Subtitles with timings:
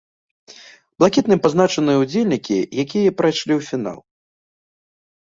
[1.01, 3.99] Блакітным пазначаны удзельнікі, якія прайшлі ў фінал.